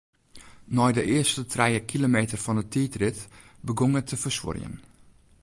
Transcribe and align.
Nei 0.77 0.91
de 0.97 1.03
earste 1.17 1.43
trije 1.53 1.81
kilometer 1.91 2.37
fan 2.43 2.59
'e 2.61 2.65
tiidrit 2.71 3.19
begûn 3.65 3.97
er 3.99 4.05
te 4.07 4.15
fersuorjen. 4.23 4.75